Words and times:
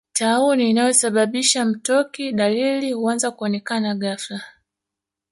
Tauni 0.13 0.69
inayosababisha 0.69 1.65
mtoki 1.65 2.31
Dalili 2.31 2.91
huanza 2.93 3.31
kuonekana 3.31 3.95
ghafla 3.95 4.41